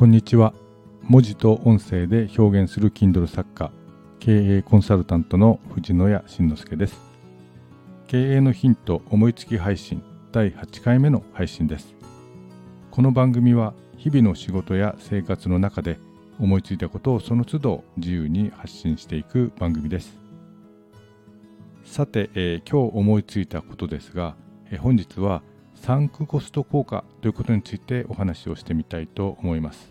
[0.00, 0.54] こんにちは。
[1.02, 3.70] 文字と音声で表現する Kindle 作家、
[4.18, 6.98] 経営コンサルタントの藤野谷慎之介です。
[8.08, 10.02] 経営のヒント思いつき配信
[10.32, 11.94] 第8回目の配信です。
[12.90, 15.98] この番組は日々の仕事や生活の中で
[16.38, 20.16] 思いついたことをその都度自由に発信していく番組です。
[21.84, 24.34] さて、えー、今日思いついたことですが、
[24.70, 25.42] えー、本日は
[25.80, 29.90] サンクコスト効果ということについてお話をしてみたいと思います。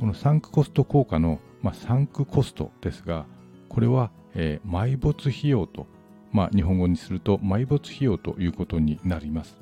[0.00, 3.26] このサンクコスト効果の、まあ、サンクコストですが、
[3.68, 5.86] これは、えー、埋没費用と、
[6.32, 9.56] まあ、日本語にすると埋没費用ということになります。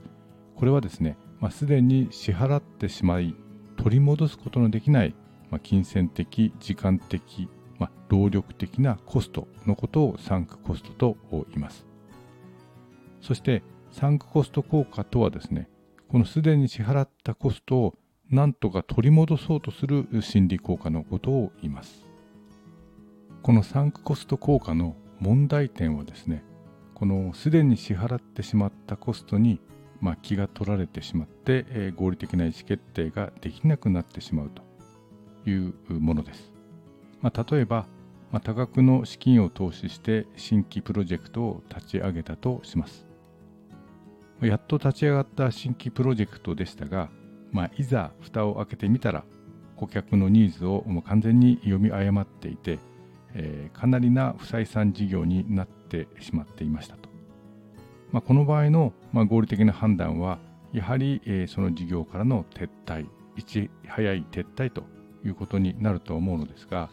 [0.57, 3.37] これはですね、まあ、すでに支払ってしまい、
[3.77, 5.15] 取り戻すことのできない、
[5.51, 11.85] まあ、金銭的、時間的、まあ、労力的なコストのことをサンクコストと言います。
[13.21, 13.63] そして、
[13.95, 15.69] サンクコスト効果とはですね、
[16.09, 17.95] このすでに支払ったコストを
[18.29, 22.05] 何とか取り戻そうとする心理効果のことを言います。
[23.45, 26.43] このサンクコスト効果の問題点はですね、
[26.95, 29.61] このすでに支払ってしまったコストに、
[30.01, 36.53] まあ、気が取られてしまって、えー、合理的な意思決定ができなくなってしまうというものです。
[37.21, 37.87] まあ、例えば、
[38.33, 43.04] まあ、多額の資金を投資して新規プロジェクトを立ち上げたとします。
[44.47, 47.09] やっと立ち上がった新規プロジェクトでしたが、
[47.53, 49.25] まあ、いざ蓋を開けてみたら
[49.77, 52.79] 顧客のニーズをもう完全に読み誤っていて、
[53.35, 57.09] えー、かなりな不採算事業になってしまっていましたと。
[58.13, 60.39] まあ、この場合の、ま、合理的な判断は
[60.73, 63.07] やはり、え、その事業からの撤退
[63.37, 64.85] いち早い撤退と
[65.25, 66.91] いうことになると思うのですが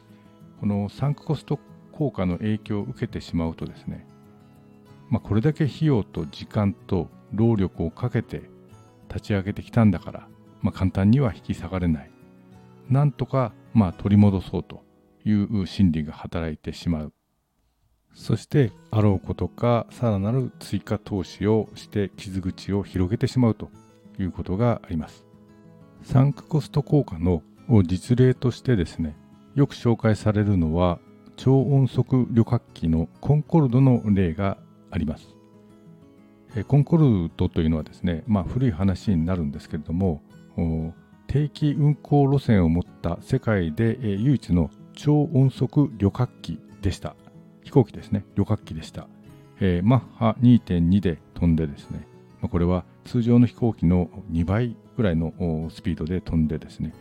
[0.59, 1.59] このサンクコスト
[1.91, 4.07] 効果の影響を受けてしまうとですね、
[5.09, 8.49] まあ、これだけ費用と時間と労力をかけて
[9.07, 10.27] 立ち上げてきたんだから、
[10.61, 12.11] まあ、簡単には引き下がれない。
[12.89, 14.83] なんとか、まあ、取り戻そうと
[15.25, 17.13] いう心理が働いてしまう。
[18.13, 23.69] そして、あろうことか、さらなる追加投資をして傷口を広げてしまうと
[24.19, 25.25] いうことがあります。
[26.03, 27.43] サンクコスト効果の
[27.85, 29.15] 実例としてですね、
[29.55, 30.99] よく紹介されるのは、
[31.37, 34.57] 超音速旅客機のコンコルドの例が
[34.89, 35.40] あります。
[36.67, 40.21] コンコルドというのはですね、まあ、古い話になるんですけれども
[41.27, 47.15] 定期運行路線を持った世界で唯一の超音速旅客機でした。
[47.63, 48.25] 飛行機ですね。
[48.35, 49.07] 旅客機でした、
[49.61, 52.05] えー、マッハ2.2で飛んでですね、
[52.41, 55.31] これは通常の飛行機の2倍ぐらいの
[55.71, 56.93] スピードで飛んでですね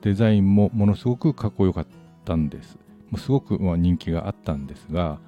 [0.00, 1.86] デザインもものすごくかっこよかっ
[2.24, 2.78] たんです。
[3.18, 5.20] すごく人気があったんですが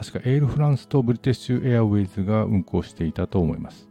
[0.00, 3.86] 確かエールフランスとブリティッシュエアウェイズが運航していたと思います。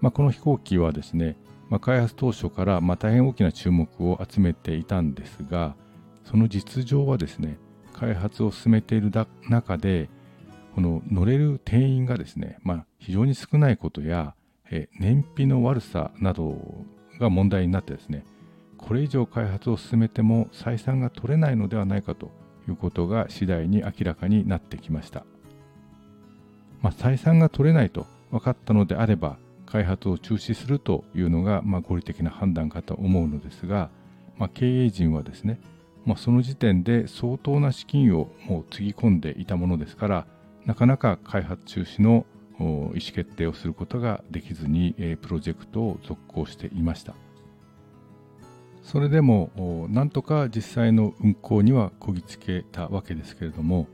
[0.00, 1.36] まあ、この飛行機はですね、
[1.70, 5.76] まあ、開発当初からま大変大きな注目を集めていたんですが、
[6.24, 7.60] その実情はですね、
[7.92, 9.12] 開発を進めている
[9.48, 10.10] 中で、
[10.74, 14.34] この乗れる定員がですね、まあ、非常に少ないことや、
[14.68, 16.56] え燃費の悪さなど
[17.20, 18.24] が問題になってですね、
[18.78, 22.32] これ以上開発を進めても採算が取れないのではないかと
[22.68, 25.24] いうことが次第に明らかになってきました。
[26.80, 33.90] まあ、採算が取れないと分かったのであれば開発を中止するというのが、まあ、合理的な判断かと思うのですが、
[34.36, 35.60] まあ、経営陣はですね、
[36.04, 40.26] まあ、その時点で相当な資金をもうつぎ込んでいたものですから
[40.66, 42.26] なかなか開発中止の
[42.58, 47.14] 意思決定をすることができずにプロジェクトを続行していました。
[48.82, 53.86] それでもなんとか実際の運行にはこぎつけたわけですけれども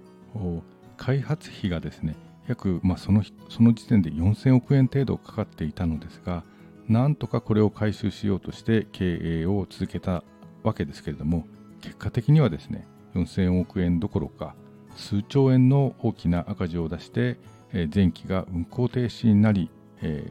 [0.97, 2.17] 開発費がですね
[2.49, 6.43] 約、まあ、そのその時点で4000億円程度かかっていたのですが
[6.89, 10.25] なんとかこれを回収しようとして経営を続けた
[10.63, 11.47] わけですけれども
[11.83, 14.55] 結果的にはですね4000億円どころか
[14.97, 17.39] 数兆円の大きな赤字を出して、
[17.73, 19.71] えー、前期が運行停止になり、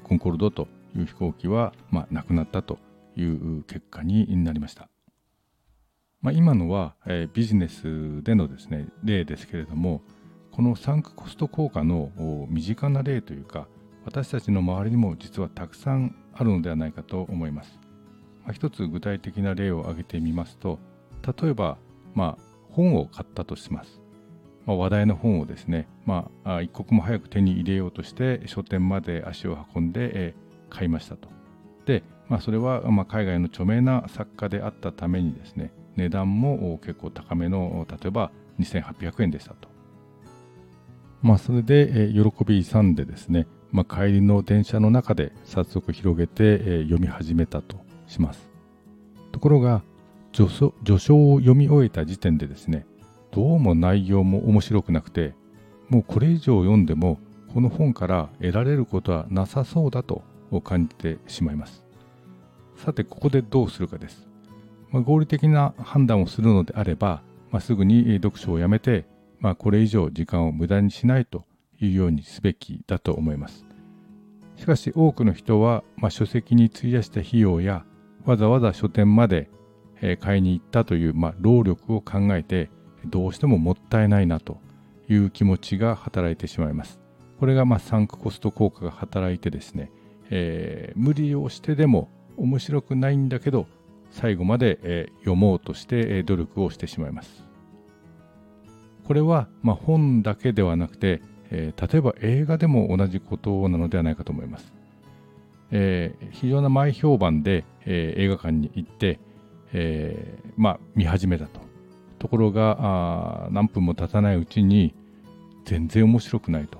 [0.03, 2.77] コンコルドという飛行機は、まあ、なくなったと
[3.18, 4.90] いう結果になりました。
[6.22, 10.02] まあ、今のは、えー、ビジネスでのですね例ですけれども
[10.52, 12.12] このサンクコスト効果の
[12.50, 13.68] 身近な例というか
[14.04, 17.80] 私たちの周りにも実はたくさんあるのではないかと思います。
[18.44, 20.80] まあ、一つ具体的な例を挙げてみますと
[21.42, 21.78] 例えば、
[22.16, 24.02] まあ、本を買ったとします。
[24.66, 31.30] まあ、話題の本をですね、まあ、一刻も早く手に入れようとして書店まで足を運んで、えー、買いましたと。
[31.88, 39.69] で、まあ、それはま海外の著名な作家であったためにですね値段も結構高めの例えば2800円でしたと。
[41.24, 48.48] まあ、それで、喜び勇んでですね、まあ、帰りの電車の中で早速広げて、読み始めたとします。
[49.31, 49.84] ところが
[50.31, 52.86] 序章を読み終えた時点でですね
[53.31, 55.34] どうも内容も面白くなくて
[55.89, 57.19] もうこれ以上読んでも
[57.54, 61.84] この本から得られることはなさそうだとを感じてしまいます。
[62.76, 64.28] さてここでどうするかです、
[64.92, 69.06] まあ、合理的な判断をするのであれば、まあ、すぐに読書をやめて、
[69.40, 71.46] まあ、これ以上時間を無駄にしないと
[71.80, 73.66] いうようにすべきだと思います。
[74.56, 77.86] しかし多くの人は、まあ、書籍に費やした費用や
[78.26, 79.50] わざわざ書店まで
[80.20, 82.70] 買いに行ったという、まあ、労力を考えて
[83.06, 84.60] どうしてももったいないなと
[85.08, 87.00] いう気持ちが働いてしまいます。
[87.40, 89.92] これがまあサンクコスト効果が働いてですね、
[90.29, 93.68] えー、無理をしてでも面白くないんだけど
[94.12, 97.44] 最後まで、えー、読もうとして、えー、努力をしてしまいます。
[99.06, 104.74] これは、まあ、本だけではなくて、えー、例えば映画でも同じことなのではないかと思います。
[105.71, 109.19] えー、非常な前評判で、えー、映画館に行って、
[109.74, 111.68] えー、まあ、見始めたと。
[112.19, 112.77] ところが
[113.45, 114.94] あ何分も経たないうちに
[115.65, 116.79] 全然面白くないと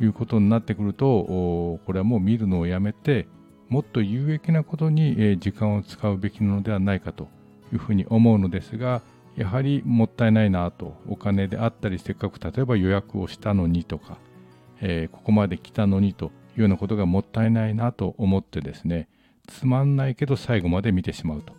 [0.00, 3.28] いうことになってくるとこれはもう見るのをやめて
[3.68, 7.28] もっと有益なことに時間を使うべきなのではないかと
[7.72, 9.02] いうふうに思うのですが
[9.36, 14.18] やはりもったいないなとお金であったりせっかく例えば予約をしたのにとか、
[14.80, 19.08] えー、ここまで来たのにというようなことがもったいないなと思ってですね
[19.48, 21.52] つまんないけど最後まで見てしまうと、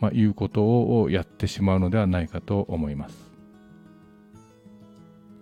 [0.00, 0.62] まあ、いうこと
[1.00, 3.27] をやってしまうのではないかと思います。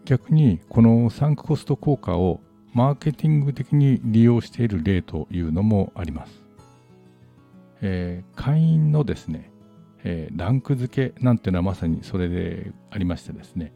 [0.06, 2.41] 逆にこのサンクコスト効果を
[2.73, 6.44] マーケティング的に利用している例というのもあります。
[7.82, 9.50] えー、会員のですね、
[10.05, 13.73] えー、ランク付けなんていうのはまさにそれでありましてですね、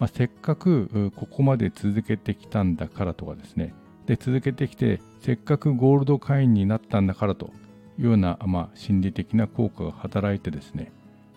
[0.00, 3.72] まあ、せっかくここまで続けてきたんだからとかですね、
[4.06, 7.50] で続けてきてせっかくゴールド会員になったんだからと
[7.98, 10.90] いうような、まあ、心理的な効果が働いてですね、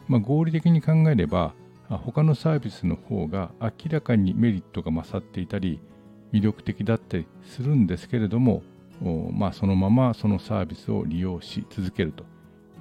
[0.07, 1.53] まあ、合理的に考えれば
[1.97, 5.79] 他のサービスの方が明らかにメリットが勝っていたり
[6.31, 8.63] 魅力的だったりするんですけれども、
[9.31, 12.23] まあ、そのままそのサービスを利用し続けると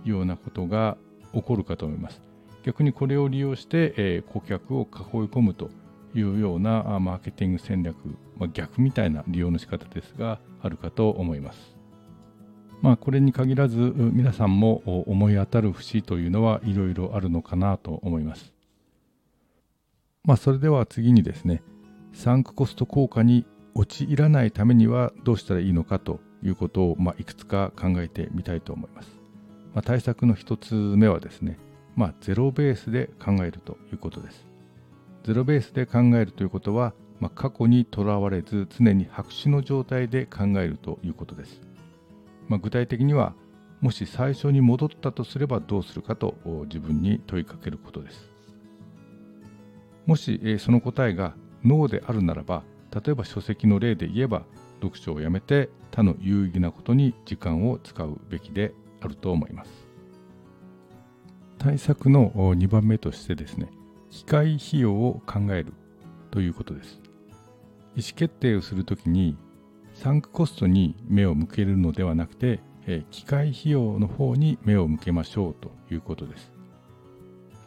[0.04, 0.96] いうようなことが
[1.34, 2.20] 起こるかと思います。
[2.64, 4.88] 逆にこれを利用して、え、顧客を囲い
[5.24, 5.68] 込むと
[6.14, 7.96] いうようなマーケティング戦略、
[8.38, 11.76] ま、逆みたいな利用の仕方ですがあるかと思います。
[12.80, 18.52] まあこれに限らず皆さんも思い当たる節というのはいろいろあるのかなと思います。
[20.24, 21.64] まあ、それでは次にですね、
[22.12, 29.08] サンクコスト効果に陥らないためにはどうしたらいいのかということを、まあ、いくつか考えてみたいと思います。
[29.74, 31.58] まあ、対策の1つ目はですね、
[31.96, 34.46] まあ、ゼロベースで考えるということです。
[35.24, 41.60] ゼロベースで考えるということは、まあ、過去にとらわれず常に白紙の状態で考えるということです。
[42.46, 43.34] まあ、具体的には、
[43.80, 46.36] もし最初に戻ったとすればどうするかと
[46.66, 48.31] 自分に問いかけることです。
[50.06, 51.34] もし、えその答えが
[51.64, 54.42] ノーであるならば例えば書籍の例で言えば
[54.80, 59.70] 読書をやめて他の有意義なことに時間を使うべきであると思います。
[61.58, 63.68] 対策の2番目としてですね
[64.10, 65.72] 機械費用を考える
[66.32, 67.00] ということです。
[67.94, 69.36] 意思決定をするときに
[69.94, 72.60] サンクコストに目を向けるのではなくて
[73.10, 76.52] 機械費用の方に目を向けましょうということです。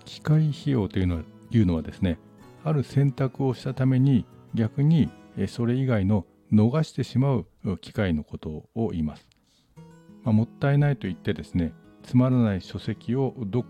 [0.04, 2.20] 機械費用というのはいうのはですね
[2.66, 5.10] ある選択をしたために逆に
[5.48, 7.46] それ以外の逃してしまう
[7.80, 9.28] 機会のことを言います、
[10.24, 13.66] まあ、もったいないと言ってですねつまらない書籍を読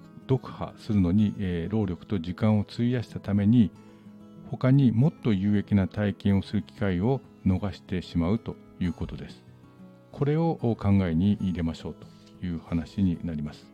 [0.47, 3.69] 破するのに、えー、労力と時間を費やしたために
[4.49, 9.43] 他にもっと有益な体験をする機会を逃してしまうということです。
[10.11, 13.65] これを考えに入れましょうという話になります。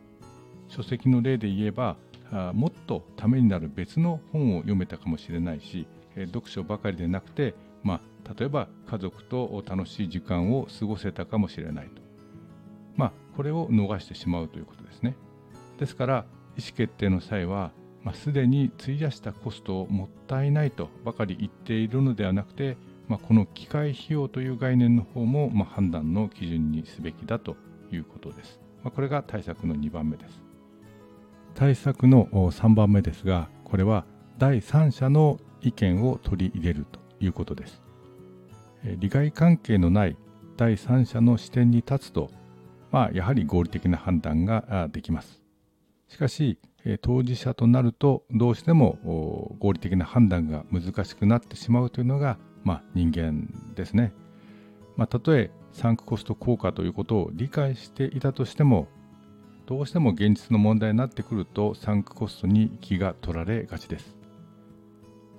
[0.68, 1.96] 書籍の例で言えば
[2.32, 5.86] あもっとためになる別の本を読めたかもしれないし、
[6.16, 12.02] え読書ばかりでなくて、まあ、例えば家族と楽しい時間を過ごせたかもしれないと。
[12.96, 15.16] まあ、これを逃してしまうということですね。
[15.78, 16.24] ですから
[16.56, 17.72] 意思決定の際は、
[18.02, 22.76] まあ、すでに費やしたコストをもったいないとばかり言っているのではなくて、
[23.08, 27.56] まあ、この機械費用という概念の方も、まあ、判断の基準にすべきだと
[27.90, 28.60] いうことです。
[28.82, 30.41] まあ、これが対策の2番目です。
[31.54, 34.04] 対策の3番目ですがこれは
[34.38, 37.82] 第三者の意見を取り入れるということです。
[38.98, 40.16] 利害関係のない
[40.56, 42.30] 第三者の視点に立つと、
[42.90, 45.40] まあ、やはり合理的な判断ができます。
[46.08, 46.58] しかし
[47.00, 54.12] 当事者となるとどうしても合理的な判断が難しくなってしまうというのが、まあ、人間ですね、
[54.96, 58.88] まあ、たとえサンクコスト効果ということを理解していたとしても
[59.66, 64.16] どうしても現実の問題になってくるとサンクコストに気が取られがちです。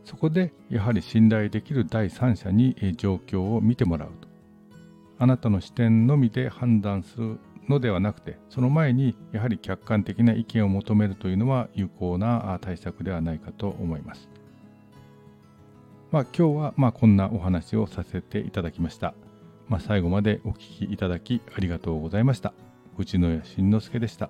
[0.05, 4.27] そこでやはり信頼できる第三者に状況を見てもらうと。
[5.19, 7.39] あなたの視点のみで判断する
[7.69, 14.29] のではなくてその前にやはり客観的な意見を求めるというのは有効な対策ではないかと思います。
[16.11, 19.15] まあ、今日はまこんなお話をさせていただきました。
[19.67, 22.53] まあ、最後までお聴きいただきありがとうございました。
[22.97, 24.29] 内野慎之介でした。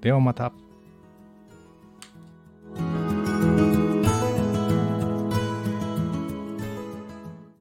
[0.00, 0.52] ではまた。